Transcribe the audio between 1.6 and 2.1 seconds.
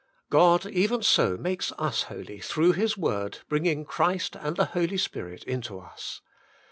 us